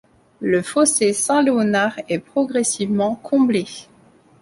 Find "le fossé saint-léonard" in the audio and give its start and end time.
0.39-1.99